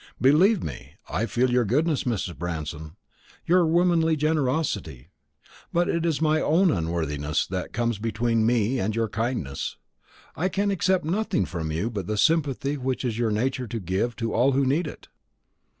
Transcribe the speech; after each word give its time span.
Believe 0.19 0.63
me, 0.63 0.93
I 1.07 1.27
feel 1.27 1.51
your 1.51 1.63
goodness, 1.63 2.05
Mrs. 2.05 2.35
Branston, 2.35 2.95
your 3.45 3.67
womanly 3.67 4.15
generosity; 4.15 5.11
but 5.71 5.87
it 5.87 6.07
is 6.07 6.19
my 6.19 6.41
own 6.41 6.71
unworthiness 6.71 7.45
that 7.45 7.71
comes 7.71 7.99
between 7.99 8.43
me 8.43 8.79
and 8.79 8.95
your 8.95 9.07
kindness. 9.07 9.77
I 10.35 10.49
can 10.49 10.71
accept 10.71 11.05
nothing 11.05 11.45
from 11.45 11.71
you 11.71 11.91
but 11.91 12.07
the 12.07 12.17
sympathy 12.17 12.77
which 12.77 13.05
it 13.05 13.09
is 13.09 13.19
your 13.19 13.29
nature 13.29 13.67
to 13.67 13.79
give 13.79 14.15
to 14.15 14.33
all 14.33 14.53
who 14.53 14.65
need 14.65 14.87
it." 14.87 15.07